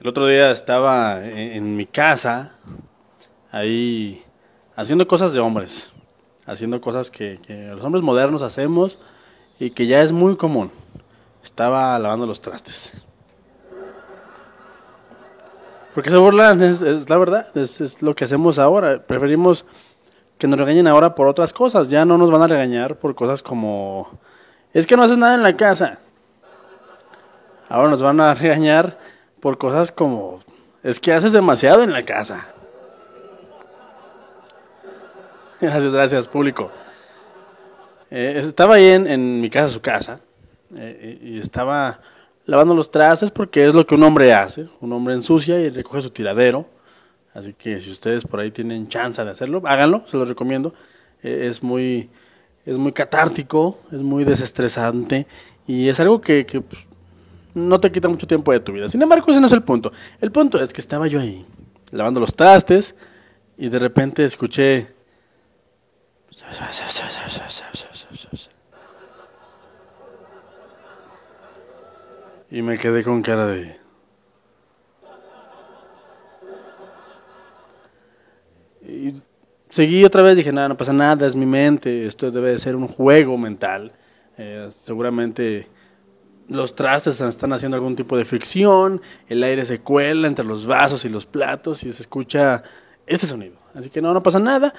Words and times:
El 0.00 0.08
otro 0.08 0.26
día 0.26 0.50
estaba 0.50 1.22
en, 1.22 1.76
mi 1.76 1.84
casa, 1.84 2.56
ahí 3.52 4.24
haciendo 4.74 5.06
cosas 5.06 5.34
de 5.34 5.40
hombres, 5.40 5.90
haciendo 6.46 6.80
cosas 6.80 7.10
que, 7.10 7.38
los 7.74 7.84
hombres 7.84 8.02
modernos 8.02 8.40
hacemos 8.40 8.98
y 9.58 9.72
que 9.72 9.86
ya 9.86 10.00
es 10.00 10.10
muy 10.10 10.36
común. 10.36 10.70
Estaba 11.44 11.98
lavando 11.98 12.26
los 12.26 12.40
trastes. 12.40 13.04
Porque 15.94 16.08
se 16.08 16.16
burlan, 16.16 16.62
es, 16.62 16.80
es 16.80 17.10
la 17.10 17.18
verdad, 17.18 17.54
es, 17.54 17.82
es 17.82 18.00
lo 18.00 18.14
que 18.14 18.24
hacemos 18.24 18.58
ahora. 18.58 19.04
Preferimos 19.06 19.66
que 20.38 20.46
nos 20.46 20.58
regañen 20.58 20.86
ahora 20.86 21.14
por 21.14 21.28
otras 21.28 21.52
cosas. 21.52 21.90
Ya 21.90 22.06
no 22.06 22.16
nos 22.16 22.30
van 22.30 22.40
a 22.40 22.48
regañar 22.48 22.96
por 22.96 23.14
cosas 23.14 23.42
como... 23.42 24.18
Es 24.72 24.86
que 24.86 24.96
no 24.96 25.02
haces 25.02 25.18
nada 25.18 25.34
en 25.34 25.42
la 25.42 25.54
casa. 25.54 25.98
Ahora 27.68 27.90
nos 27.90 28.00
van 28.00 28.18
a 28.22 28.32
regañar 28.34 28.96
por 29.40 29.58
cosas 29.58 29.92
como... 29.92 30.40
Es 30.82 30.98
que 30.98 31.12
haces 31.12 31.32
demasiado 31.32 31.82
en 31.82 31.92
la 31.92 32.04
casa. 32.04 32.48
Gracias, 35.60 35.92
gracias, 35.92 36.28
público. 36.28 36.70
Eh, 38.10 38.32
estaba 38.36 38.76
ahí 38.76 38.86
en, 38.86 39.42
mi 39.42 39.50
casa, 39.50 39.68
su 39.68 39.82
casa, 39.82 40.20
eh, 40.74 41.18
y 41.22 41.38
estaba 41.38 42.00
lavando 42.46 42.74
los 42.74 42.90
trastes 42.90 43.30
porque 43.30 43.66
es 43.66 43.74
lo 43.74 43.86
que 43.86 43.94
un 43.94 44.02
hombre 44.02 44.32
hace. 44.32 44.68
Un 44.80 44.90
hombre 44.94 45.12
ensucia 45.12 45.60
y 45.60 45.68
recoge 45.68 46.00
su 46.00 46.10
tiradero. 46.10 46.64
Así 47.34 47.52
que 47.52 47.78
si 47.78 47.90
ustedes 47.90 48.24
por 48.24 48.40
ahí 48.40 48.50
tienen 48.50 48.88
chance 48.88 49.22
de 49.22 49.30
hacerlo, 49.30 49.62
háganlo, 49.66 50.02
se 50.06 50.16
los 50.16 50.26
recomiendo. 50.26 50.72
Eh, 51.22 51.48
es 51.48 51.62
muy 51.62 52.08
es 52.66 52.78
muy 52.78 52.92
catártico, 52.92 53.78
es 53.90 54.02
muy 54.02 54.24
desestresante 54.24 55.26
y 55.66 55.88
es 55.88 56.00
algo 56.00 56.20
que, 56.20 56.46
que, 56.46 56.60
pues, 56.60 56.86
no 57.54 57.80
te 57.80 57.90
quita 57.90 58.08
mucho 58.08 58.26
tiempo 58.26 58.52
de 58.52 58.60
tu 58.60 58.72
vida. 58.72 58.88
Sin 58.88 59.02
embargo, 59.02 59.26
ese 59.28 59.40
no 59.40 59.46
es 59.46 59.52
el 59.52 59.62
punto. 59.62 59.92
El 60.20 60.30
punto 60.30 60.60
es 60.60 60.72
que 60.72 60.80
estaba 60.80 61.06
yo 61.06 61.20
ahí 61.20 61.44
lavando 61.90 62.20
los 62.20 62.34
trastes 62.34 62.94
y 63.56 63.68
de 63.68 63.78
repente 63.78 64.24
escuché 64.24 64.88
y 72.50 72.62
me 72.62 72.78
quedé 72.78 73.04
con 73.04 73.22
cara 73.22 73.46
de 73.46 73.78
y 78.82 79.22
seguí 79.68 80.04
otra 80.04 80.22
vez, 80.22 80.36
dije, 80.36 80.52
nada, 80.52 80.68
no 80.68 80.76
pasa 80.76 80.92
nada, 80.92 81.26
es 81.26 81.36
mi 81.36 81.46
mente, 81.46 82.06
esto 82.06 82.30
debe 82.30 82.50
de 82.50 82.58
ser 82.58 82.74
un 82.74 82.88
juego 82.88 83.38
mental. 83.38 83.92
Eh, 84.36 84.68
seguramente 84.70 85.68
los 86.50 86.74
trastes 86.74 87.20
están 87.20 87.52
haciendo 87.52 87.76
algún 87.76 87.94
tipo 87.94 88.16
de 88.16 88.24
fricción, 88.24 89.00
el 89.28 89.42
aire 89.44 89.64
se 89.64 89.80
cuela 89.80 90.26
entre 90.26 90.44
los 90.44 90.66
vasos 90.66 91.04
y 91.04 91.08
los 91.08 91.24
platos 91.24 91.84
y 91.84 91.92
se 91.92 92.02
escucha 92.02 92.64
este 93.06 93.28
sonido. 93.28 93.54
Así 93.72 93.88
que 93.88 94.02
no, 94.02 94.12
no 94.12 94.22
pasa 94.22 94.40
nada. 94.40 94.74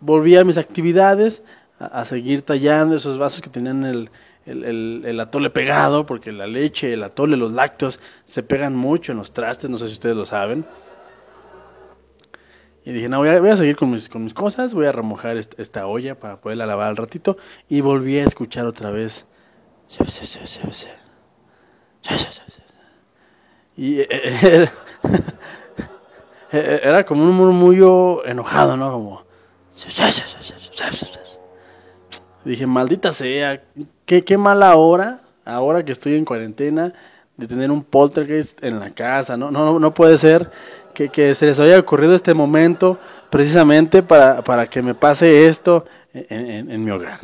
Volví 0.00 0.36
a 0.36 0.44
mis 0.44 0.58
actividades, 0.58 1.44
a, 1.78 2.04
seguir 2.04 2.42
tallando 2.42 2.96
esos 2.96 3.16
vasos 3.16 3.40
que 3.40 3.48
tenían 3.48 3.84
el, 3.84 5.20
atole 5.20 5.50
pegado, 5.50 6.04
porque 6.04 6.32
la 6.32 6.48
leche, 6.48 6.94
el 6.94 7.04
atole, 7.04 7.36
los 7.36 7.52
lácteos 7.52 8.00
se 8.24 8.42
pegan 8.42 8.74
mucho 8.74 9.12
en 9.12 9.18
los 9.18 9.32
trastes, 9.32 9.70
no 9.70 9.78
sé 9.78 9.86
si 9.86 9.92
ustedes 9.92 10.16
lo 10.16 10.26
saben. 10.26 10.64
Y 12.84 12.90
dije, 12.90 13.08
no, 13.08 13.18
voy 13.18 13.28
a, 13.28 13.56
seguir 13.56 13.76
con 13.76 13.92
mis, 13.92 14.08
con 14.08 14.24
mis 14.24 14.34
cosas, 14.34 14.74
voy 14.74 14.86
a 14.86 14.92
remojar 14.92 15.36
esta, 15.36 15.62
esta 15.62 15.86
olla 15.86 16.18
para 16.18 16.40
poderla 16.40 16.66
lavar 16.66 16.88
al 16.88 16.96
ratito. 16.96 17.36
Y 17.68 17.82
volví 17.82 18.18
a 18.18 18.24
escuchar 18.24 18.66
otra 18.66 18.90
vez. 18.90 19.26
Y 23.76 24.00
eh, 24.00 24.70
era, 26.52 26.76
era 26.76 27.04
como 27.04 27.24
un 27.24 27.32
murmullo 27.32 28.24
enojado, 28.24 28.76
¿no? 28.76 28.92
Como... 28.92 29.24
Dije, 32.44 32.66
maldita 32.66 33.12
sea, 33.12 33.62
qué, 34.06 34.24
qué 34.24 34.38
mala 34.38 34.74
hora, 34.76 35.20
ahora 35.44 35.84
que 35.84 35.92
estoy 35.92 36.16
en 36.16 36.24
cuarentena, 36.24 36.92
de 37.36 37.46
tener 37.46 37.70
un 37.70 37.82
poltergeist 37.82 38.62
en 38.62 38.78
la 38.78 38.90
casa. 38.90 39.36
No, 39.36 39.50
no, 39.50 39.78
no 39.78 39.94
puede 39.94 40.18
ser 40.18 40.50
que, 40.94 41.08
que 41.08 41.34
se 41.34 41.46
les 41.46 41.58
haya 41.58 41.78
ocurrido 41.78 42.14
este 42.14 42.34
momento 42.34 42.98
precisamente 43.30 44.02
para, 44.02 44.42
para 44.42 44.68
que 44.68 44.82
me 44.82 44.94
pase 44.94 45.48
esto 45.48 45.84
en, 46.12 46.46
en, 46.46 46.70
en 46.70 46.84
mi 46.84 46.90
hogar. 46.90 47.20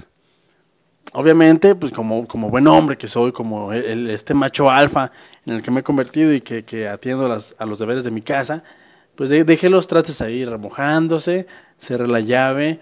Obviamente, 1.19 1.75
pues 1.75 1.93
como, 1.93 2.29
como 2.29 2.51
buen 2.51 2.69
hombre 2.69 2.99
que 2.99 3.09
soy, 3.09 3.33
como 3.33 3.73
el, 3.73 4.11
este 4.11 4.35
macho 4.35 4.69
alfa 4.71 5.13
en 5.47 5.55
el 5.55 5.63
que 5.63 5.71
me 5.71 5.81
he 5.81 5.83
convertido 5.83 6.31
y 6.35 6.43
que, 6.43 6.67
que 6.67 6.89
atiendo 6.89 7.25
a 7.57 7.65
los 7.65 7.79
deberes 7.79 8.05
de 8.05 8.11
mi 8.11 8.21
casa, 8.21 8.63
pues 9.15 9.31
de, 9.31 9.43
dejé 9.43 9.71
los 9.71 9.87
trastes 9.87 10.21
ahí 10.21 10.45
remojándose, 10.45 11.47
cerré 11.79 12.07
la 12.07 12.21
llave, 12.21 12.81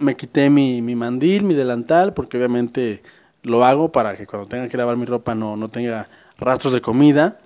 me 0.00 0.16
quité 0.16 0.50
mi, 0.50 0.82
mi 0.82 0.96
mandil, 0.96 1.44
mi 1.44 1.54
delantal, 1.54 2.14
porque 2.14 2.36
obviamente 2.36 3.04
lo 3.44 3.64
hago 3.64 3.92
para 3.92 4.16
que 4.16 4.26
cuando 4.26 4.48
tenga 4.48 4.66
que 4.66 4.76
lavar 4.76 4.96
mi 4.96 5.06
ropa 5.06 5.36
no, 5.36 5.56
no 5.56 5.68
tenga 5.68 6.08
rastros 6.38 6.72
de 6.72 6.80
comida. 6.80 7.38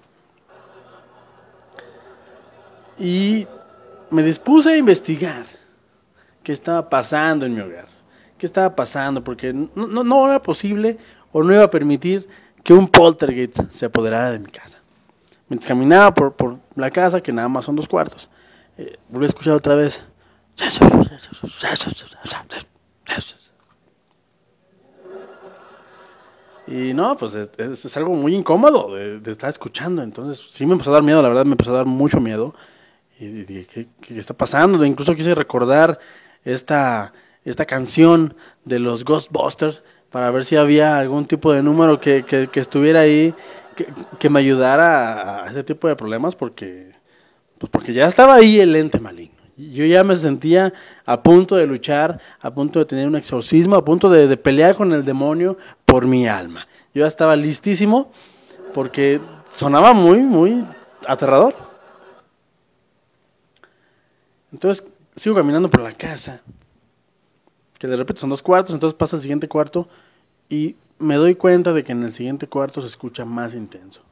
Y 2.99 3.47
me 4.09 4.23
dispuse 4.23 4.71
a 4.71 4.77
investigar 4.79 5.45
qué 6.43 6.53
estaba 6.53 6.89
pasando 6.89 7.45
en 7.45 7.55
mi 7.55 7.61
hogar. 7.61 7.96
¿Qué 8.39 8.47
estaba 8.47 8.75
pasando? 8.75 9.25
Porque 9.25 9.53
no, 9.53 9.87
no, 9.87 10.05
no 10.05 10.27
era 10.27 10.43
posible 10.43 10.99
o 11.33 11.43
no 11.43 11.53
iba 11.53 11.65
a 11.65 11.71
permitir 11.71 12.29
que 12.63 12.73
un 12.73 12.89
poltergeist 12.89 13.61
se 13.71 13.87
apoderara 13.87 14.33
de 14.33 14.39
mi 14.39 14.51
casa. 14.51 14.79
Mientras 15.49 15.69
caminaba 15.69 16.13
por, 16.13 16.33
por 16.33 16.59
la 16.75 16.91
casa, 16.91 17.21
que 17.21 17.33
nada 17.33 17.49
más 17.49 17.65
son 17.65 17.77
dos 17.77 17.89
cuartos, 17.89 18.29
eh, 18.77 18.99
volví 19.09 19.27
a 19.27 19.29
escuchar 19.29 19.55
otra 19.55 19.75
vez. 19.75 20.03
Y 26.67 26.93
no, 26.95 27.17
pues 27.17 27.35
es, 27.35 27.85
es 27.85 27.97
algo 27.97 28.15
muy 28.15 28.35
incómodo 28.35 28.93
de, 28.95 29.21
de, 29.21 29.33
estar 29.33 29.49
escuchando. 29.49 30.03
Entonces 30.03 30.45
sí 30.51 30.67
me 30.67 30.73
empezó 30.73 30.91
a 30.91 30.95
dar 30.95 31.03
miedo, 31.05 31.23
la 31.23 31.29
verdad 31.29 31.45
me 31.45 31.53
empezó 31.53 31.71
a 31.73 31.77
dar 31.77 31.87
mucho 31.87 32.21
miedo. 32.21 32.55
Y 33.21 33.27
dije, 33.45 33.67
¿qué, 33.67 33.89
qué 34.01 34.19
está 34.19 34.35
pasando? 34.35 34.85
Incluso 34.85 35.15
quise 35.15 35.35
recordar 35.35 35.99
esta, 36.45 37.13
esta 37.51 37.65
canción 37.65 38.35
de 38.65 38.79
los 38.79 39.05
Ghostbusters 39.05 39.83
para 40.11 40.31
ver 40.31 40.45
si 40.45 40.57
había 40.57 40.99
algún 40.99 41.27
tipo 41.27 41.53
de 41.53 41.63
número 41.63 42.01
que, 42.01 42.25
que, 42.25 42.61
estuviera 42.61 43.01
ahí 43.01 43.35
que, 43.75 43.87
que, 44.19 44.31
me 44.31 44.41
ayudara 44.41 45.45
a 45.45 45.51
ese 45.51 45.63
tipo 45.63 45.89
de 45.89 45.97
problemas 45.97 46.35
porque, 46.35 46.93
pues 47.59 47.71
porque 47.71 47.93
ya 47.93 48.07
estaba 48.07 48.35
ahí 48.35 48.61
el 48.61 48.75
ente 48.75 49.01
maligno. 49.01 49.37
Yo 49.57 49.85
ya 49.87 50.05
me 50.05 50.17
sentía 50.17 50.73
a 51.07 51.23
punto 51.23 51.57
de 51.57 51.67
luchar, 51.67 52.21
a 52.41 52.53
punto 52.53 52.79
de 52.79 52.85
tener 52.85 53.09
un 53.09 53.17
exorcismo, 53.17 53.77
a 53.77 53.85
punto 53.85 54.11
de, 54.11 54.29
de 54.29 54.37
pelear 54.37 54.75
con 54.75 54.93
el 54.93 55.05
demonio 55.05 55.57
por 55.87 56.07
mi 56.07 56.29
alma. 56.29 56.67
Yo 56.95 57.01
ya 57.03 57.07
estaba 57.07 57.37
listísimo 57.37 58.11
porque 58.75 59.21
sonaba 59.51 59.95
muy, 59.95 60.21
muy 60.21 60.65
aterrador. 61.07 61.55
Entonces 64.53 64.85
sigo 65.15 65.35
caminando 65.35 65.71
por 65.71 65.81
la 65.81 65.93
casa, 65.93 66.41
que 67.79 67.87
de 67.87 67.97
repente 67.97 68.21
son 68.21 68.31
dos 68.31 68.43
cuartos, 68.43 68.75
entonces 68.75 68.97
paso 68.97 69.17
al 69.17 69.23
siguiente 69.23 69.49
cuarto 69.49 69.89
y 70.49 70.77
me 70.99 71.17
doy 71.17 71.35
cuenta 71.35 71.73
de 71.73 71.85
que 71.85 71.93
en 71.93 72.03
el 72.03 72.13
siguiente 72.13 72.47
cuarto 72.47 72.81
se 72.81 72.87
escucha 72.87 73.25
más 73.25 73.55
intenso. 73.55 74.03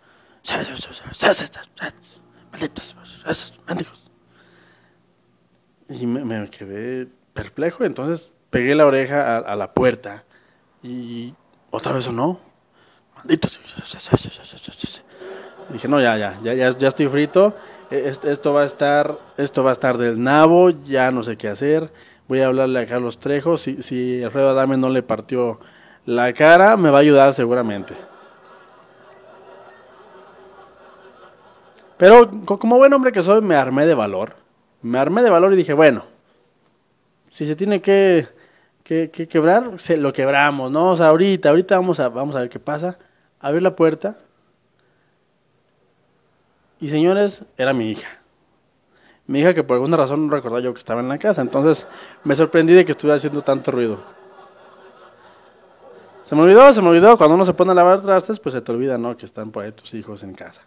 Malditos, 2.53 2.97
malditos. 3.67 4.11
Y 5.89 6.07
me, 6.07 6.25
me, 6.25 6.49
quedé 6.51 7.09
perplejo, 7.33 7.85
entonces 7.85 8.31
pegué 8.51 8.75
la 8.75 8.87
oreja 8.87 9.37
a, 9.37 9.39
a 9.39 9.57
la 9.57 9.73
puerta 9.73 10.25
y 10.83 11.35
otra 11.71 11.93
vez 11.93 12.07
o 12.09 12.13
no. 12.13 12.41
Malditos. 13.17 13.61
Dije, 15.71 15.89
no, 15.89 16.01
ya, 16.01 16.17
ya, 16.17 16.39
ya, 16.43 16.71
ya, 16.71 16.89
estoy 16.89 17.09
frito. 17.09 17.55
Esto 17.91 18.53
va 18.53 18.63
a 18.63 18.67
estar, 18.67 19.19
esto 19.37 19.63
va 19.63 19.71
a 19.71 19.73
estar 19.73 19.99
del 19.99 20.23
nabo, 20.23 20.71
ya 20.71 21.11
no 21.11 21.23
sé 21.23 21.37
qué 21.37 21.49
hacer. 21.49 21.91
Voy 22.29 22.41
a 22.41 22.47
hablarle 22.47 22.81
a 22.81 22.87
Carlos 22.87 23.19
Trejo. 23.19 23.57
Si, 23.57 23.83
si 23.83 24.23
Alfredo 24.23 24.51
Adame 24.51 24.77
no 24.77 24.89
le 24.89 25.03
partió 25.03 25.61
la 26.07 26.33
cara, 26.33 26.77
me 26.77 26.91
va 26.91 26.99
a 26.99 27.01
ayudar 27.01 27.35
seguramente. 27.35 27.95
Pero 31.97 32.31
como 32.45 32.77
buen 32.77 32.93
hombre 32.93 33.13
que 33.13 33.23
soy, 33.23 33.41
me 33.41 33.55
armé 33.55 33.87
de 33.87 33.95
valor. 33.95 34.35
Me 34.83 34.99
armé 34.99 35.23
de 35.23 35.31
valor 35.31 35.53
y 35.53 35.57
dije, 35.57 35.73
bueno, 35.73 36.05
si 37.31 37.47
se 37.47 37.57
tiene 37.57 37.81
que, 37.81 38.29
que, 38.83 39.11
que 39.11 39.29
quebrar, 39.29 39.81
se, 39.81 39.97
lo 39.97 40.13
quebramos, 40.13 40.71
¿no? 40.71 40.91
O 40.91 40.97
sea, 40.97 41.07
ahorita, 41.07 41.51
ahorita 41.51 41.77
vamos 41.77 42.01
a, 42.01 42.09
vamos 42.09 42.35
a 42.35 42.41
ver 42.41 42.51
qué 42.51 42.59
pasa. 42.59 42.99
Abrir 43.41 43.63
la 43.63 43.77
puerta. 43.77 44.19
Y 46.81 46.89
señores, 46.89 47.45
era 47.57 47.73
mi 47.73 47.91
hija. 47.91 48.24
Mi 49.27 49.41
hija 49.41 49.55
que 49.55 49.65
por 49.65 49.77
alguna 49.77 49.97
razón 49.97 50.27
no 50.27 50.33
recordaba 50.33 50.61
yo 50.61 50.73
que 50.75 50.79
estaba 50.79 51.01
en 51.01 51.09
la 51.09 51.19
casa. 51.19 51.41
Entonces 51.41 51.87
me 52.25 52.37
sorprendí 52.37 52.75
de 52.75 52.85
que 52.85 52.93
estuviera 52.93 53.17
haciendo 53.17 53.43
tanto 53.43 53.71
ruido. 53.71 53.99
Se 56.23 56.35
me 56.35 56.43
olvidó, 56.43 56.73
se 56.73 56.83
me 56.83 56.89
olvidó. 56.89 57.17
Cuando 57.17 57.35
uno 57.35 57.45
se 57.45 57.55
pone 57.55 57.73
a 57.73 57.75
lavar 57.75 58.01
trastes, 58.01 58.41
pues 58.41 58.55
se 58.55 58.61
te 58.61 58.73
olvida, 58.73 58.99
¿no? 58.99 59.17
Que 59.17 59.27
están 59.27 59.51
por 59.51 59.65
ahí 59.65 59.73
tus 59.73 59.95
hijos 59.95 60.23
en 60.23 60.35
casa. 60.35 60.63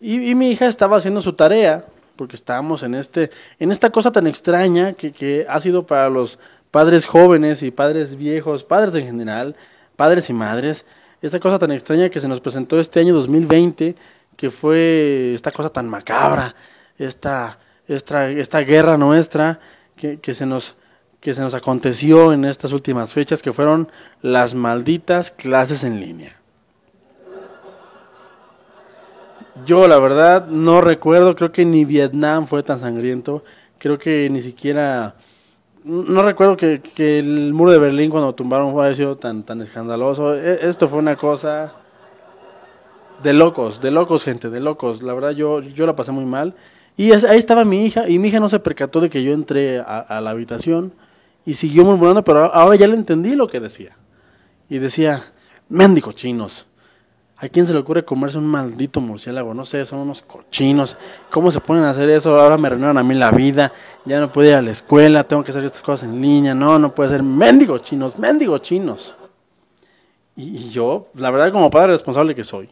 Y, 0.00 0.34
mi 0.36 0.50
hija 0.50 0.66
estaba 0.66 0.96
haciendo 0.96 1.20
su 1.20 1.32
tarea, 1.32 1.84
porque 2.14 2.36
estábamos 2.36 2.84
en, 2.84 2.94
este, 2.94 3.30
en 3.58 3.72
esta 3.72 3.90
cosa 3.90 4.12
tan 4.12 4.28
extraña 4.28 4.92
que, 4.92 5.10
que 5.10 5.44
ha 5.48 5.58
sido 5.58 5.86
para 5.86 6.08
los 6.08 6.38
padres 6.70 7.06
jóvenes 7.06 7.62
y 7.62 7.72
padres 7.72 8.16
viejos, 8.16 8.62
padres 8.62 8.94
en 8.94 9.06
general, 9.06 9.56
padres 9.96 10.30
y 10.30 10.32
madres, 10.32 10.84
esta 11.20 11.40
cosa 11.40 11.58
tan 11.58 11.72
extraña 11.72 12.10
que 12.10 12.20
se 12.20 12.28
nos 12.28 12.40
presentó 12.40 12.78
este 12.78 13.00
año 13.00 13.14
2020, 13.14 13.96
que 14.36 14.50
fue 14.50 15.32
esta 15.34 15.50
cosa 15.50 15.68
tan 15.68 15.88
macabra, 15.88 16.54
esta, 16.98 17.58
esta, 17.86 18.28
esta 18.28 18.60
guerra 18.60 18.96
nuestra 18.96 19.60
que, 19.96 20.18
que, 20.20 20.34
se 20.34 20.46
nos, 20.46 20.76
que 21.20 21.34
se 21.34 21.40
nos 21.40 21.54
aconteció 21.54 22.32
en 22.32 22.44
estas 22.44 22.72
últimas 22.72 23.12
fechas, 23.12 23.42
que 23.42 23.52
fueron 23.52 23.90
las 24.22 24.54
malditas 24.54 25.30
clases 25.30 25.84
en 25.84 26.00
línea. 26.00 26.36
Yo 29.64 29.88
la 29.88 29.98
verdad 29.98 30.46
no 30.46 30.80
recuerdo, 30.80 31.34
creo 31.34 31.52
que 31.52 31.64
ni 31.64 31.84
Vietnam 31.84 32.46
fue 32.46 32.62
tan 32.62 32.78
sangriento, 32.78 33.42
creo 33.78 33.98
que 33.98 34.30
ni 34.30 34.40
siquiera 34.40 35.16
no 35.84 36.22
recuerdo 36.22 36.56
que, 36.56 36.80
que, 36.82 37.18
el 37.18 37.54
muro 37.54 37.70
de 37.70 37.78
Berlín 37.78 38.10
cuando 38.10 38.34
tumbaron 38.34 38.72
fue 38.72 38.94
sido 38.94 39.16
tan, 39.16 39.42
tan 39.42 39.62
escandaloso. 39.62 40.34
E, 40.34 40.68
esto 40.68 40.88
fue 40.88 40.98
una 40.98 41.16
cosa 41.16 41.72
de 43.22 43.32
locos, 43.32 43.80
de 43.80 43.90
locos, 43.90 44.24
gente, 44.24 44.50
de 44.50 44.60
locos. 44.60 45.02
La 45.02 45.14
verdad 45.14 45.30
yo, 45.30 45.60
yo 45.60 45.86
la 45.86 45.96
pasé 45.96 46.12
muy 46.12 46.26
mal. 46.26 46.54
Y 46.98 47.12
ahí 47.12 47.38
estaba 47.38 47.64
mi 47.64 47.86
hija, 47.86 48.08
y 48.08 48.18
mi 48.18 48.28
hija 48.28 48.40
no 48.40 48.50
se 48.50 48.58
percató 48.58 49.00
de 49.00 49.08
que 49.08 49.22
yo 49.22 49.32
entré 49.32 49.80
a, 49.80 50.20
la 50.20 50.30
habitación 50.30 50.92
y 51.46 51.54
siguió 51.54 51.84
murmurando, 51.84 52.22
pero 52.24 52.52
ahora 52.52 52.76
ya 52.76 52.86
le 52.88 52.96
entendí 52.96 53.34
lo 53.36 53.48
que 53.48 53.60
decía. 53.60 53.96
Y 54.68 54.78
decía, 54.78 55.32
mendigo 55.70 56.12
chinos, 56.12 56.66
¿A 57.40 57.48
quién 57.48 57.66
se 57.66 57.72
le 57.72 57.78
ocurre 57.78 58.04
comerse 58.04 58.36
un 58.36 58.46
maldito 58.46 59.00
murciélago? 59.00 59.54
No 59.54 59.64
sé, 59.64 59.84
son 59.84 60.00
unos 60.00 60.22
cochinos. 60.22 60.96
¿Cómo 61.30 61.52
se 61.52 61.60
ponen 61.60 61.84
a 61.84 61.90
hacer 61.90 62.10
eso? 62.10 62.36
Ahora 62.36 62.56
me 62.56 62.66
arruinaron 62.66 62.98
a 62.98 63.04
mí 63.04 63.14
la 63.14 63.30
vida. 63.30 63.72
Ya 64.04 64.18
no 64.18 64.32
puedo 64.32 64.48
ir 64.48 64.56
a 64.56 64.62
la 64.62 64.72
escuela, 64.72 65.22
tengo 65.22 65.44
que 65.44 65.52
hacer 65.52 65.64
estas 65.64 65.80
cosas 65.80 66.08
en 66.08 66.20
línea. 66.20 66.52
No, 66.52 66.80
no 66.80 66.92
puede 66.92 67.10
ser. 67.10 67.22
Mendigo 67.22 67.78
chinos, 67.78 68.18
mendigo 68.18 68.58
chinos. 68.58 69.14
Y, 70.34 70.70
yo, 70.70 71.06
la 71.14 71.30
verdad, 71.30 71.52
como 71.52 71.70
padre 71.70 71.92
responsable 71.92 72.34
que 72.34 72.42
soy, 72.42 72.70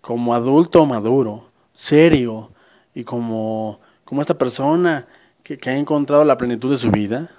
como 0.00 0.32
adulto 0.32 0.86
maduro, 0.86 1.46
serio, 1.72 2.50
y 2.94 3.04
como, 3.04 3.80
como 4.04 4.20
esta 4.20 4.34
persona 4.34 5.06
que, 5.42 5.58
que 5.58 5.70
ha 5.70 5.76
encontrado 5.76 6.24
la 6.24 6.36
plenitud 6.36 6.70
de 6.70 6.76
su 6.76 6.90
vida, 6.90 7.30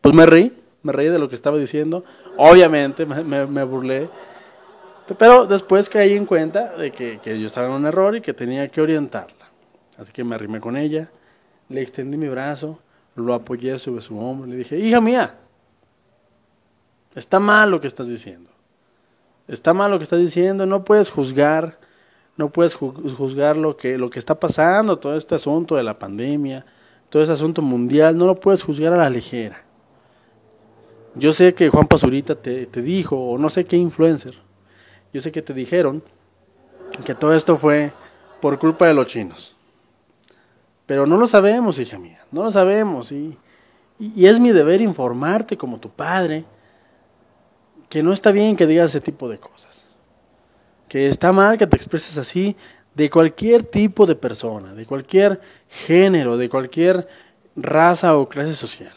pues 0.00 0.14
me 0.14 0.26
reí, 0.26 0.52
me 0.82 0.92
reí 0.92 1.08
de 1.08 1.18
lo 1.18 1.28
que 1.28 1.34
estaba 1.34 1.58
diciendo. 1.58 2.04
Obviamente 2.36 3.06
me, 3.06 3.46
me, 3.46 3.64
burlé 3.64 4.08
pero 5.18 5.46
después 5.46 5.88
caí 5.88 6.14
en 6.14 6.26
cuenta 6.26 6.76
de 6.76 6.92
que, 6.92 7.20
yo 7.24 7.46
estaba 7.46 7.66
en 7.66 7.72
un 7.72 7.86
error 7.86 8.16
y 8.16 8.20
que 8.20 8.32
tenía 8.32 8.68
que 8.68 8.80
orientarla. 8.80 9.46
Así 9.98 10.12
que 10.12 10.24
me 10.24 10.34
arrimé 10.34 10.60
con 10.60 10.76
ella, 10.76 11.10
le 11.68 11.82
extendí 11.82 12.16
mi 12.16 12.28
brazo, 12.28 12.78
lo 13.14 13.34
apoyé 13.34 13.78
sobre 13.78 14.00
su 14.00 14.18
hombro 14.18 14.46
le 14.46 14.56
dije, 14.56 14.78
hija 14.78 15.00
mía, 15.00 15.34
está 17.14 17.38
mal 17.38 17.70
lo 17.70 17.80
que 17.80 17.86
estás 17.86 18.08
diciendo. 18.08 18.50
Está 19.48 19.74
mal 19.74 19.90
lo 19.90 19.98
que 19.98 20.04
estás 20.04 20.20
diciendo, 20.20 20.66
no 20.66 20.84
puedes 20.84 21.10
juzgar, 21.10 21.78
no 22.36 22.50
puedes 22.50 22.74
juzgar 22.74 23.56
lo 23.56 23.76
que, 23.76 23.98
lo 23.98 24.10
que 24.10 24.18
está 24.18 24.38
pasando, 24.38 24.98
todo 24.98 25.16
este 25.16 25.34
asunto 25.34 25.76
de 25.76 25.82
la 25.82 25.98
pandemia, 25.98 26.64
todo 27.10 27.22
este 27.22 27.32
asunto 27.32 27.62
mundial, 27.62 28.16
no 28.16 28.26
lo 28.26 28.40
puedes 28.40 28.62
juzgar 28.62 28.92
a 28.92 28.96
la 28.96 29.10
ligera. 29.10 29.64
Yo 31.14 31.32
sé 31.32 31.54
que 31.54 31.68
Juan 31.68 31.86
Pazurita 31.86 32.34
te, 32.34 32.66
te 32.66 32.80
dijo, 32.80 33.16
o 33.16 33.38
no 33.38 33.50
sé 33.50 33.64
qué 33.66 33.76
influencer, 33.76 34.34
yo 35.12 35.20
sé 35.20 35.30
que 35.30 35.42
te 35.42 35.52
dijeron 35.52 36.02
que 37.04 37.14
todo 37.14 37.34
esto 37.34 37.56
fue 37.56 37.92
por 38.40 38.58
culpa 38.58 38.86
de 38.86 38.94
los 38.94 39.06
chinos. 39.06 39.56
Pero 40.86 41.06
no 41.06 41.16
lo 41.16 41.26
sabemos, 41.26 41.78
hija 41.78 41.98
mía, 41.98 42.20
no 42.30 42.42
lo 42.44 42.50
sabemos. 42.50 43.12
Y, 43.12 43.36
y, 43.98 44.26
es 44.26 44.40
mi 44.40 44.50
deber 44.50 44.80
informarte 44.80 45.56
como 45.56 45.78
tu 45.78 45.88
padre 45.88 46.44
que 47.88 48.02
no 48.02 48.12
está 48.12 48.32
bien 48.32 48.56
que 48.56 48.66
digas 48.66 48.90
ese 48.90 49.00
tipo 49.00 49.28
de 49.28 49.38
cosas. 49.38 49.86
Que 50.92 51.08
está 51.08 51.32
mal 51.32 51.56
que 51.56 51.66
te 51.66 51.74
expreses 51.74 52.18
así 52.18 52.54
de 52.94 53.08
cualquier 53.08 53.62
tipo 53.62 54.04
de 54.04 54.14
persona, 54.14 54.74
de 54.74 54.84
cualquier 54.84 55.40
género, 55.70 56.36
de 56.36 56.50
cualquier 56.50 57.08
raza 57.56 58.14
o 58.14 58.28
clase 58.28 58.52
social. 58.52 58.92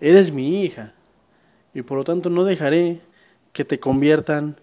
Eres 0.00 0.30
mi 0.30 0.62
hija 0.62 0.94
y 1.74 1.82
por 1.82 1.98
lo 1.98 2.04
tanto 2.04 2.30
no 2.30 2.44
dejaré 2.44 3.00
que 3.52 3.64
te 3.64 3.80
conviertan 3.80 4.54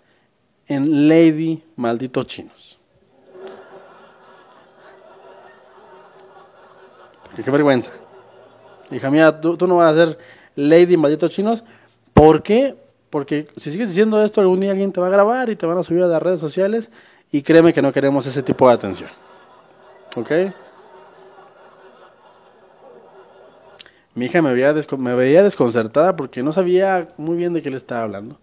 en 0.68 1.10
Lady 1.10 1.66
Malditos 1.76 2.28
Chinos. 2.28 2.80
qué 7.44 7.52
vergüenza. 7.52 7.92
Hija 8.90 9.12
mía, 9.12 9.42
tú, 9.42 9.58
no 9.68 9.76
vas 9.76 9.94
a 9.94 10.06
ser 10.06 10.18
Lady 10.56 10.96
Malditos 10.96 11.30
Chinos. 11.30 11.66
¿Por 12.14 12.42
qué? 12.42 12.87
Porque 13.10 13.48
si 13.56 13.72
sigues 13.72 13.90
diciendo 13.90 14.24
esto, 14.24 14.42
algún 14.42 14.60
día 14.60 14.72
alguien 14.72 14.92
te 14.92 15.00
va 15.00 15.08
a 15.08 15.12
grabar 15.12 15.50
y 15.50 15.56
te 15.56 15.66
van 15.66 15.78
a 15.78 15.84
subir 15.84 16.04
a 16.04 16.08
las 16.08 16.22
redes 16.22 16.40
sociales 16.40 16.90
y 17.32 17.42
créeme 17.42 17.74
que 17.74 17.82
no 17.82 17.92
queremos 17.92 18.26
ese 18.26 18.44
tipo 18.44 18.68
de 18.68 18.74
atención. 18.74 19.10
¿Ok? 20.16 20.32
Mi 24.14 24.26
hija 24.26 24.42
me 24.42 24.54
veía, 24.54 24.74
me 24.98 25.14
veía 25.14 25.44
desconcertada 25.44 26.16
porque 26.16 26.42
no 26.42 26.52
sabía 26.52 27.08
muy 27.18 27.38
bien 27.38 27.54
de 27.54 27.62
qué 27.62 27.70
le 27.70 27.78
estaba 27.78 28.04
hablando. 28.04 28.40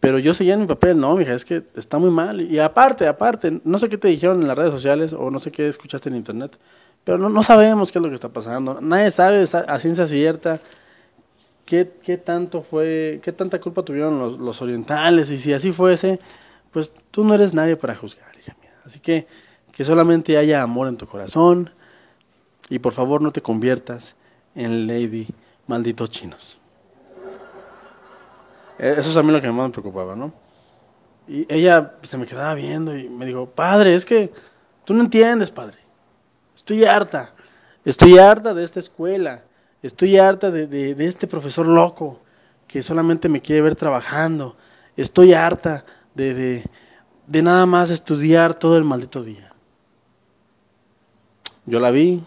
Pero 0.00 0.18
yo 0.18 0.34
seguía 0.34 0.54
en 0.54 0.60
mi 0.60 0.66
papel, 0.66 0.98
no, 0.98 1.14
mija, 1.14 1.34
es 1.34 1.44
que 1.44 1.62
está 1.76 1.98
muy 1.98 2.10
mal. 2.10 2.40
Y 2.40 2.58
aparte, 2.58 3.06
aparte, 3.06 3.60
no 3.64 3.78
sé 3.78 3.88
qué 3.88 3.96
te 3.96 4.08
dijeron 4.08 4.40
en 4.42 4.48
las 4.48 4.56
redes 4.56 4.72
sociales 4.72 5.12
o 5.12 5.30
no 5.30 5.40
sé 5.40 5.50
qué 5.50 5.68
escuchaste 5.68 6.08
en 6.08 6.16
internet, 6.16 6.58
pero 7.04 7.18
no, 7.18 7.28
no 7.28 7.42
sabemos 7.42 7.92
qué 7.92 7.98
es 7.98 8.02
lo 8.02 8.08
que 8.08 8.14
está 8.14 8.28
pasando. 8.28 8.80
Nadie 8.80 9.10
sabe 9.10 9.42
a 9.42 9.78
ciencia 9.78 10.06
cierta 10.06 10.60
qué, 11.64 11.92
qué 12.02 12.16
tanto 12.16 12.62
fue, 12.62 13.20
qué 13.22 13.32
tanta 13.32 13.60
culpa 13.60 13.82
tuvieron 13.82 14.18
los, 14.18 14.38
los 14.38 14.62
orientales. 14.62 15.30
Y 15.30 15.38
si 15.38 15.52
así 15.52 15.72
fuese, 15.72 16.20
pues 16.70 16.92
tú 17.10 17.24
no 17.24 17.34
eres 17.34 17.54
nadie 17.54 17.76
para 17.76 17.94
juzgar, 17.94 18.30
hija 18.38 18.56
mía. 18.60 18.72
Así 18.84 19.00
que 19.00 19.26
que 19.74 19.84
solamente 19.84 20.36
haya 20.38 20.62
amor 20.62 20.86
en 20.86 20.96
tu 20.96 21.06
corazón 21.06 21.70
y 22.68 22.78
por 22.78 22.92
favor 22.92 23.20
no 23.20 23.32
te 23.32 23.42
conviertas 23.42 24.14
en 24.54 24.86
lady 24.86 25.26
malditos 25.66 26.10
chinos. 26.10 26.58
Eh, 28.78 28.94
eso 28.98 29.10
es 29.10 29.16
a 29.16 29.22
mí 29.22 29.32
lo 29.32 29.40
que 29.40 29.50
más 29.50 29.66
me 29.66 29.72
preocupaba, 29.72 30.14
¿no? 30.14 30.32
Y 31.26 31.52
ella 31.52 31.94
se 32.02 32.16
me 32.16 32.26
quedaba 32.26 32.54
viendo 32.54 32.96
y 32.96 33.08
me 33.08 33.26
dijo, 33.26 33.46
padre, 33.46 33.94
es 33.94 34.04
que 34.04 34.32
tú 34.84 34.94
no 34.94 35.00
entiendes, 35.00 35.50
padre. 35.50 35.78
Estoy 36.54 36.84
harta. 36.84 37.32
Estoy 37.84 38.18
harta 38.18 38.54
de 38.54 38.64
esta 38.64 38.78
escuela. 38.78 39.42
Estoy 39.84 40.16
harta 40.16 40.50
de, 40.50 40.66
de, 40.66 41.06
este 41.06 41.26
profesor 41.26 41.66
loco 41.66 42.18
que 42.66 42.82
solamente 42.82 43.28
me 43.28 43.42
quiere 43.42 43.60
ver 43.60 43.76
trabajando. 43.76 44.56
Estoy 44.96 45.34
harta 45.34 45.84
de, 46.14 46.32
de, 46.32 46.64
de 47.26 47.42
nada 47.42 47.66
más 47.66 47.90
estudiar 47.90 48.54
todo 48.54 48.78
el 48.78 48.84
maldito 48.84 49.22
día. 49.22 49.52
Yo 51.66 51.80
la 51.80 51.90
vi 51.90 52.22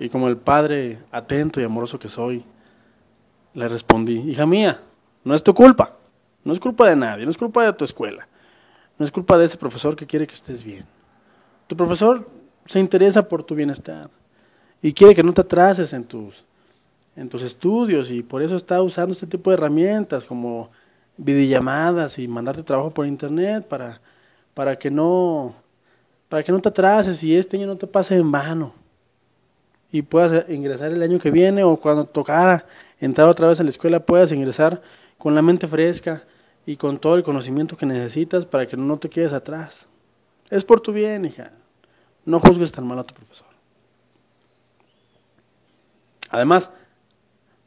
y 0.00 0.08
como 0.08 0.26
el 0.26 0.36
padre 0.36 0.98
atento 1.12 1.60
y 1.60 1.64
amoroso 1.64 2.00
que 2.00 2.08
soy, 2.08 2.44
le 3.54 3.68
respondí, 3.68 4.18
hija 4.18 4.44
mía, 4.44 4.80
no 5.22 5.36
es 5.36 5.42
tu 5.44 5.54
culpa. 5.54 5.94
No 6.42 6.52
es 6.52 6.58
culpa 6.58 6.88
de 6.88 6.96
nadie. 6.96 7.24
No 7.24 7.30
es 7.30 7.38
culpa 7.38 7.64
de 7.64 7.72
tu 7.74 7.84
escuela. 7.84 8.26
No 8.98 9.04
es 9.04 9.12
culpa 9.12 9.38
de 9.38 9.44
ese 9.44 9.56
profesor 9.56 9.94
que 9.94 10.08
quiere 10.08 10.26
que 10.26 10.34
estés 10.34 10.64
bien. 10.64 10.84
Tu 11.68 11.76
profesor 11.76 12.28
se 12.66 12.80
interesa 12.80 13.28
por 13.28 13.44
tu 13.44 13.54
bienestar 13.54 14.10
y 14.82 14.92
quiere 14.92 15.14
que 15.14 15.22
no 15.22 15.32
te 15.32 15.42
atrases 15.42 15.92
en 15.92 16.02
tus, 16.02 16.44
en 17.16 17.28
tus 17.28 17.42
estudios 17.42 18.10
y 18.10 18.22
por 18.22 18.42
eso 18.42 18.56
está 18.56 18.80
usando 18.82 19.12
este 19.12 19.26
tipo 19.26 19.50
de 19.50 19.54
herramientas 19.54 20.24
como 20.24 20.70
videollamadas 21.16 22.18
y 22.18 22.26
mandarte 22.26 22.62
trabajo 22.62 22.90
por 22.90 23.06
internet 23.06 23.66
para, 23.66 24.00
para 24.54 24.78
que 24.78 24.90
no 24.90 25.54
para 26.28 26.42
que 26.42 26.52
no 26.52 26.60
te 26.60 26.70
atrases 26.70 27.22
y 27.22 27.36
este 27.36 27.58
año 27.58 27.66
no 27.66 27.76
te 27.76 27.86
pase 27.86 28.16
en 28.16 28.32
vano 28.32 28.72
y 29.92 30.00
puedas 30.00 30.48
ingresar 30.48 30.90
el 30.90 31.02
año 31.02 31.18
que 31.18 31.30
viene 31.30 31.62
o 31.62 31.76
cuando 31.76 32.06
tocara 32.06 32.64
entrar 32.98 33.28
otra 33.28 33.48
vez 33.48 33.60
a 33.60 33.64
la 33.64 33.70
escuela 33.70 34.00
puedas 34.00 34.32
ingresar 34.32 34.80
con 35.18 35.34
la 35.34 35.42
mente 35.42 35.68
fresca 35.68 36.22
y 36.64 36.76
con 36.76 36.98
todo 36.98 37.16
el 37.16 37.22
conocimiento 37.22 37.76
que 37.76 37.86
necesitas 37.86 38.46
para 38.46 38.66
que 38.66 38.76
no 38.76 38.98
te 38.98 39.10
quedes 39.10 39.32
atrás. 39.32 39.86
Es 40.50 40.64
por 40.64 40.80
tu 40.80 40.92
bien, 40.92 41.24
hija. 41.24 41.50
No 42.24 42.38
juzgues 42.38 42.72
tan 42.72 42.86
mal 42.86 42.98
a 42.98 43.04
tu 43.04 43.14
profesor. 43.14 43.48
Además, 46.30 46.70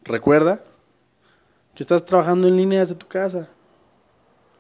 recuerda 0.06 0.62
que 1.74 1.84
estás 1.84 2.06
trabajando 2.06 2.48
en 2.48 2.56
línea 2.56 2.80
desde 2.80 2.96
tu 2.96 3.08
casa. 3.08 3.50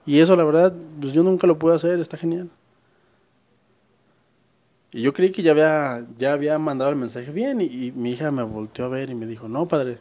Y 0.05 0.19
eso, 0.19 0.35
la 0.35 0.43
verdad, 0.43 0.73
pues 0.99 1.13
yo 1.13 1.23
nunca 1.23 1.47
lo 1.47 1.57
puedo 1.57 1.75
hacer, 1.75 1.99
está 1.99 2.17
genial. 2.17 2.49
Y 4.91 5.01
yo 5.01 5.13
creí 5.13 5.31
que 5.31 5.41
ya 5.41 5.51
había, 5.51 6.05
ya 6.17 6.33
había 6.33 6.57
mandado 6.59 6.89
el 6.89 6.95
mensaje 6.95 7.31
bien 7.31 7.61
y, 7.61 7.91
mi 7.91 8.11
hija 8.11 8.31
me 8.31 8.43
volteó 8.43 8.85
a 8.85 8.89
ver 8.89 9.09
y 9.09 9.15
me 9.15 9.25
dijo, 9.25 9.47
no, 9.47 9.67
padre, 9.67 9.97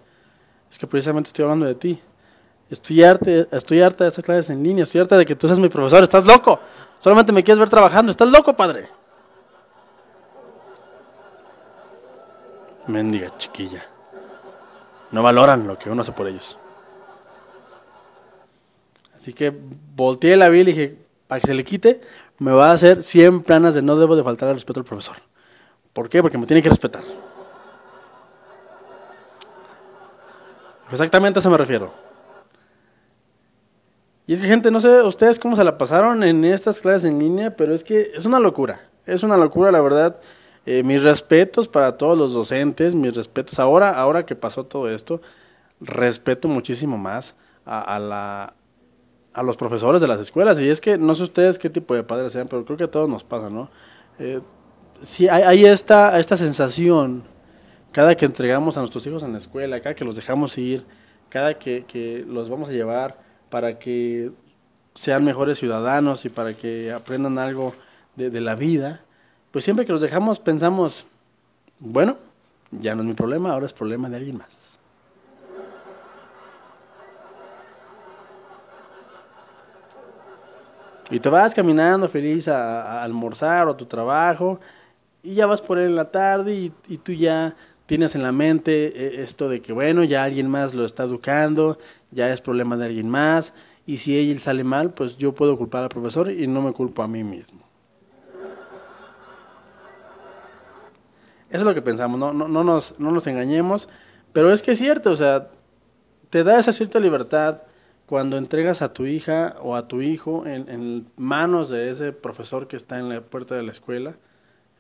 es 0.71 0.79
que 0.79 0.87
precisamente 0.87 1.29
estoy 1.29 1.45
hablando 1.45 1.67
de 1.67 1.75
ti. 1.75 2.01
Estoy 2.71 3.03
harta, 3.05 3.31
estoy 3.53 3.83
harta 3.83 4.05
de 4.05 4.09
estas 4.09 4.25
clases 4.25 4.51
en 4.51 4.63
línea, 4.63 4.85
estoy 4.85 5.01
harta 5.01 5.17
de 5.17 5.25
que 5.25 5.37
tú 5.37 5.47
seas 5.47 5.61
mi 5.61 5.69
profesor, 5.69 6.03
estás 6.03 6.27
loco. 6.27 6.61
Solamente 7.01 7.33
me 7.33 7.45
quieres 7.45 7.59
ver 7.59 7.69
trabajando, 7.69 8.11
estás 8.11 8.29
loco, 8.29 8.55
padre. 8.55 8.89
Mendiga 12.87 13.37
chiquilla. 13.37 13.94
No 15.15 15.23
valoran 15.23 15.69
lo 15.69 15.79
que 15.79 15.89
uno 15.89 16.03
hace 16.03 16.11
por 16.11 16.27
ellos. 16.27 16.59
Así 19.15 19.33
que 19.33 19.53
volteé 19.95 20.37
la 20.37 20.49
vi 20.49 20.63
y 20.63 20.65
dije, 20.65 20.99
para 21.29 21.41
que 21.41 21.47
se 21.47 21.55
le 21.55 21.63
quite, 21.63 22.01
me 22.39 22.51
va 22.51 22.71
a 22.71 22.73
hacer 22.73 23.01
100 23.01 23.45
planas 23.45 23.75
de 23.75 23.83
no 23.83 23.95
debo 23.95 24.17
de 24.17 24.25
faltar 24.25 24.49
al 24.49 24.57
respeto 24.57 24.81
al 24.81 24.85
profesor. 24.85 25.15
¿Por 25.93 26.09
qué? 26.09 26.21
Porque 26.21 26.37
me 26.37 26.47
tiene 26.47 26.61
que 26.61 26.69
respetar. 26.69 27.05
Exactamente 30.91 31.39
a 31.39 31.41
eso 31.41 31.49
me 31.49 31.59
refiero. 31.59 31.93
Y 34.27 34.33
es 34.33 34.41
que 34.41 34.49
gente, 34.49 34.73
no 34.73 34.81
sé 34.81 35.01
ustedes 35.03 35.39
cómo 35.39 35.55
se 35.55 35.63
la 35.63 35.79
pasaron 35.79 36.25
en 36.25 36.45
estas 36.45 36.81
clases 36.81 37.05
en 37.05 37.21
línea, 37.21 37.55
pero 37.55 37.73
es 37.73 37.85
que 37.85 38.11
es 38.17 38.27
una 38.27 38.41
locura. 38.41 38.81
Es 39.07 39.23
una 39.23 39.37
locura, 39.37 39.71
la 39.71 39.81
verdad. 39.81 40.17
Eh, 40.67 40.83
mis 40.83 41.03
respetos 41.03 41.69
para 41.69 41.97
todos 41.99 42.17
los 42.17 42.33
docentes, 42.33 42.95
mis 42.95 43.15
respetos. 43.15 43.59
Ahora, 43.59 43.91
ahora 43.91 44.25
que 44.25 44.35
pasó 44.35 44.65
todo 44.65 44.91
esto, 44.91 45.21
respeto 45.81 46.49
muchísimo 46.49 46.97
más 46.97 47.37
a, 47.67 47.99
la, 47.99 48.55
a 49.33 49.43
los 49.43 49.57
profesores 49.57 50.01
de 50.01 50.09
las 50.09 50.21
escuelas. 50.21 50.59
Y 50.59 50.69
es 50.69 50.81
que 50.81 50.97
no 50.97 51.15
sé 51.15 51.25
ustedes 51.25 51.59
qué 51.59 51.69
tipo 51.69 51.95
de 51.95 52.03
padres 52.03 52.33
sean, 52.33 52.49
pero 52.49 52.65
creo 52.65 52.77
que 52.77 52.85
a 52.85 52.91
todos 52.91 53.09
nos 53.09 53.25
pasa, 53.25 53.51
¿no? 53.51 53.71
Eh, 54.19 54.41
sí, 55.03 55.29
hay, 55.29 55.65
esta, 55.67 56.19
esta 56.19 56.37
sensación 56.37 57.25
cada 57.93 58.17
que 58.17 58.25
entregamos 58.25 58.77
a 58.77 58.81
nuestros 58.81 59.07
hijos 59.07 59.23
en 59.23 59.33
la 59.33 59.39
escuela, 59.39 59.81
cada 59.81 59.95
que 59.95 60.05
los 60.05 60.17
dejamos 60.17 60.59
ir, 60.59 60.85
cada 61.29 61.59
que, 61.59 61.85
que 61.87 62.25
los 62.27 62.49
vamos 62.49 62.69
a 62.69 62.73
llevar 62.73 63.19
para 63.51 63.79
que 63.79 64.33
sean 64.95 65.25
mejores 65.25 65.59
ciudadanos 65.59 66.25
y 66.25 66.29
para 66.29 66.55
que 66.55 66.93
aprendan 66.93 67.39
algo 67.39 67.73
de, 68.17 68.31
de 68.31 68.41
la 68.41 68.55
vida, 68.55 69.04
pues 69.55 69.63
siempre 69.63 69.87
que 69.87 69.93
los 69.93 70.01
dejamos 70.01 70.41
pensamos, 70.41 71.07
bueno, 71.79 72.17
ya 72.73 72.97
no 72.97 73.03
es 73.03 73.07
mi 73.07 73.15
problema, 73.15 73.53
ahora 73.53 73.67
es 73.67 73.73
problema 73.73 74.11
de 74.11 74.17
alguien 74.17 74.37
más. 74.37 74.81
Y 81.09 81.21
te 81.21 81.29
vas 81.29 81.55
caminando 81.55 82.09
feliz 82.09 82.49
a, 82.49 83.05
almorzar 83.05 83.69
o 83.69 83.71
a 83.71 83.77
tu 83.77 83.87
trabajo 83.87 84.59
y 85.23 85.35
ya 85.35 85.47
vas 85.47 85.63
por 85.63 85.79
él 85.79 85.91
en 85.91 85.95
la 85.95 86.11
tarde 86.11 86.53
y, 86.53 86.73
y 86.89 86.99
tú 86.99 87.13
ya 87.13 87.55
tienes 87.87 88.17
en 88.17 88.25
la 88.25 88.33
mente 88.33 88.87
eh, 88.87 89.23
esto 89.23 89.49
de 89.49 89.63
que, 89.63 89.73
bueno, 89.73 90.03
ya 90.03 90.25
alguien 90.25 90.49
más 90.49 90.75
lo 90.75 90.85
está 90.85 91.05
educando, 91.05 91.79
ya 92.11 92.29
es 92.31 92.41
problema 92.41 92.77
de 92.77 92.87
alguien 92.87 93.09
más, 93.09 93.55
y 93.87 93.99
si 93.99 94.19
él 94.19 94.41
sale 94.41 94.65
mal, 94.65 94.91
pues 94.91 95.17
yo 95.17 95.33
puedo 95.33 95.57
culpar 95.57 95.85
al 95.85 95.91
profesor 95.91 96.29
y 96.29 96.49
no 96.49 96.61
me 96.61 96.73
culpo 96.73 97.05
a 97.05 97.07
mí 97.07 97.23
mismo. 97.23 97.74
Eso 101.55 101.63
es 101.63 101.67
lo 101.67 101.75
que 101.75 101.83
pensamos, 101.83 102.19
no, 102.19 102.33
no, 102.33 102.49
no, 102.49 102.65
nos, 102.65 102.99
no 102.99 103.13
nos 103.13 103.27
engañemos, 103.29 103.89
pero 104.33 104.53
es 104.53 104.61
que 104.61 104.73
es 104.73 104.79
cierto, 104.79 105.13
o 105.13 105.17
sea, 105.17 105.51
te 106.29 106.43
da 106.43 106.59
esa 106.59 106.73
cierta 106.73 106.99
libertad 106.99 107.63
cuando 108.07 108.37
entregas 108.37 108.83
a 108.83 108.93
tu 108.93 109.07
hija 109.07 109.57
o 109.63 109.77
a 109.77 109.87
tu 109.87 110.03
hijo 110.03 110.47
en, 110.47 110.69
en 110.69 111.07
manos 111.17 111.71
de 111.71 111.91
ese 111.91 112.13
profesor 112.13 112.67
que 112.67 112.77
está 112.77 112.99
en 112.99 113.09
la 113.09 113.21
puerta 113.21 113.55
de 113.55 113.63
la 113.63 113.71
escuela. 113.71 114.17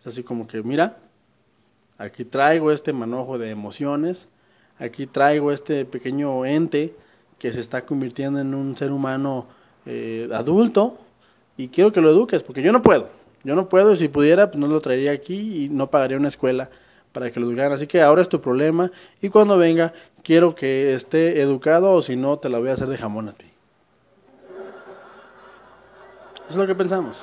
Es 0.01 0.09
así 0.09 0.25
como 0.25 0.49
que, 0.49 0.63
mira, 0.63 0.99
Aquí 1.97 2.25
traigo 2.25 2.73
este 2.73 2.93
manojo 2.93 3.39
de 3.39 3.51
emociones, 3.51 4.29
aquí 4.79 5.07
traigo 5.07 5.53
este 5.53 5.85
pequeño 5.85 6.45
ente 6.45 6.93
que 7.39 7.53
se 7.53 7.61
está 7.61 7.87
convirtiendo 7.87 8.41
en 8.41 8.55
un 8.55 8.77
ser 8.77 8.91
humano 8.91 9.47
eh, 9.87 10.29
adulto 10.33 10.99
y 11.57 11.69
quiero 11.69 11.93
que 11.93 12.01
lo 12.01 12.11
eduques 12.11 12.43
porque 12.43 12.63
yo 12.63 12.73
no 12.73 12.83
puedo. 12.83 13.09
Yo 13.45 13.55
no 13.55 13.69
puedo 13.69 13.95
si 13.95 14.09
pudiera 14.09 14.51
pues 14.51 14.59
no 14.59 14.67
lo 14.67 14.81
traería 14.81 15.13
aquí 15.13 15.65
y 15.65 15.69
no 15.69 15.91
pagaría 15.91 16.17
una 16.17 16.29
escuela 16.29 16.71
para 17.13 17.31
que 17.31 17.39
lo 17.39 17.47
educaran. 17.47 17.73
Así 17.73 17.87
que 17.87 18.03
ahora 18.03 18.23
es 18.23 18.29
tu 18.29 18.41
problema 18.41 18.91
y 19.21 19.29
cuando 19.29 19.57
venga 19.57 19.93
quiero 20.23 20.55
que 20.55 20.95
esté 20.95 21.41
educado 21.41 21.93
o 21.93 22.03
si 22.03 22.17
no 22.17 22.39
te 22.39 22.49
la 22.49 22.59
voy 22.59 22.71
a 22.71 22.73
hacer 22.73 22.89
de 22.89 22.97
jamón 22.97 23.29
a 23.29 23.33
ti. 23.33 23.47
Eso 26.37 26.51
es 26.51 26.57
lo 26.57 26.67
que 26.67 26.75
pensamos. 26.75 27.17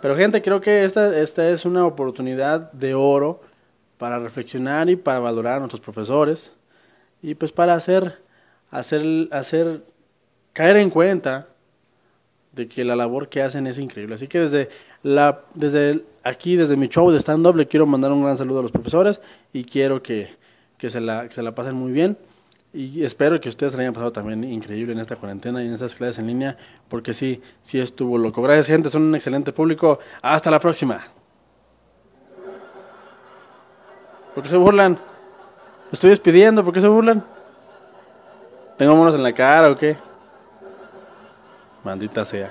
Pero 0.00 0.16
gente, 0.16 0.42
creo 0.42 0.60
que 0.60 0.84
esta, 0.84 1.18
esta 1.18 1.48
es 1.48 1.64
una 1.64 1.84
oportunidad 1.84 2.70
de 2.72 2.94
oro 2.94 3.40
para 3.98 4.18
reflexionar 4.18 4.88
y 4.88 4.96
para 4.96 5.18
valorar 5.18 5.56
a 5.56 5.58
nuestros 5.60 5.80
profesores 5.80 6.52
y 7.22 7.34
pues 7.34 7.50
para 7.50 7.74
hacer, 7.74 8.18
hacer, 8.70 9.28
hacer 9.30 9.82
caer 10.52 10.76
en 10.76 10.90
cuenta 10.90 11.48
de 12.56 12.66
que 12.66 12.84
la 12.84 12.96
labor 12.96 13.28
que 13.28 13.42
hacen 13.42 13.66
es 13.66 13.78
increíble. 13.78 14.14
Así 14.14 14.26
que 14.26 14.40
desde, 14.40 14.70
la, 15.02 15.42
desde 15.54 16.02
aquí, 16.24 16.56
desde 16.56 16.76
mi 16.76 16.88
show 16.88 17.10
de 17.10 17.20
stand-up, 17.20 17.54
le 17.54 17.68
quiero 17.68 17.86
mandar 17.86 18.10
un 18.10 18.24
gran 18.24 18.36
saludo 18.38 18.60
a 18.60 18.62
los 18.62 18.72
profesores 18.72 19.20
y 19.52 19.64
quiero 19.64 20.02
que, 20.02 20.30
que, 20.78 20.88
se, 20.88 21.00
la, 21.00 21.28
que 21.28 21.34
se 21.34 21.42
la 21.42 21.54
pasen 21.54 21.76
muy 21.76 21.92
bien. 21.92 22.16
Y 22.72 23.04
espero 23.04 23.40
que 23.40 23.48
ustedes 23.48 23.74
se 23.74 23.80
hayan 23.80 23.92
pasado 23.92 24.12
también 24.12 24.42
increíble 24.44 24.92
en 24.92 24.98
esta 24.98 25.16
cuarentena 25.16 25.62
y 25.62 25.66
en 25.66 25.74
estas 25.74 25.94
clases 25.94 26.18
en 26.18 26.26
línea, 26.26 26.56
porque 26.88 27.14
sí, 27.14 27.40
sí 27.62 27.78
estuvo 27.78 28.18
loco. 28.18 28.42
Gracias, 28.42 28.66
gente, 28.66 28.90
son 28.90 29.02
un 29.02 29.14
excelente 29.14 29.52
público. 29.52 29.98
Hasta 30.20 30.50
la 30.50 30.58
próxima. 30.58 31.06
¿Por 34.34 34.42
qué 34.42 34.50
se 34.50 34.56
burlan? 34.56 34.98
estoy 35.92 36.10
despidiendo, 36.10 36.64
¿por 36.64 36.74
qué 36.74 36.80
se 36.80 36.88
burlan? 36.88 37.24
¿Tengo 38.76 38.94
monos 38.94 39.14
en 39.14 39.22
la 39.22 39.32
cara 39.32 39.70
o 39.70 39.76
qué? 39.76 39.96
Maldita 41.86 42.24
sea. 42.24 42.50